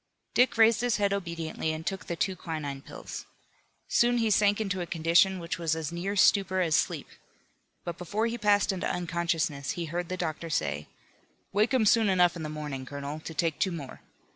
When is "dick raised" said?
0.33-0.81